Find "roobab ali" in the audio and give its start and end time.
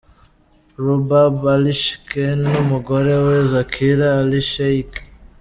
0.83-1.73